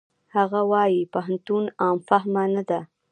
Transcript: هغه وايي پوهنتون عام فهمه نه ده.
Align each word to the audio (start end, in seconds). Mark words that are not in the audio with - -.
هغه 0.35 0.59
وايي 0.71 1.01
پوهنتون 1.13 1.63
عام 1.81 1.97
فهمه 2.09 2.43
نه 2.55 2.63
ده. 2.69 2.79